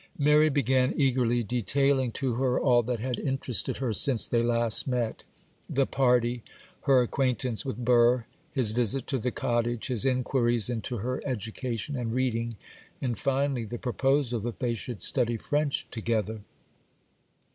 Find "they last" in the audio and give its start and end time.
4.27-4.87